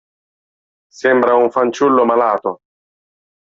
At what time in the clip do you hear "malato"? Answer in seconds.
2.05-2.57